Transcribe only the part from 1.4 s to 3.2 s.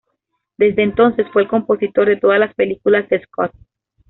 el compositor de todas las películas